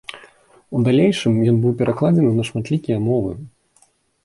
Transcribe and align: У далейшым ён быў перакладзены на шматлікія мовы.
У 0.77 0.79
далейшым 0.87 1.33
ён 1.51 1.59
быў 1.67 1.77
перакладзены 1.83 2.31
на 2.41 2.49
шматлікія 2.51 2.97
мовы. 3.09 3.31